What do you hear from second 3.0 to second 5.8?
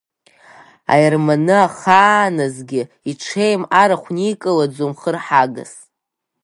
иҽеим арахә никылаӡом хырҳагас.